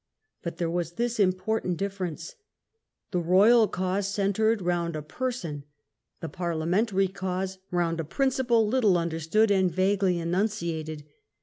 [0.41, 2.33] But there was this important difference.
[3.11, 5.63] The Royal cause centred round a person,
[6.21, 11.03] the Parliamentary cause round a principle little understood and vaguely enunciated.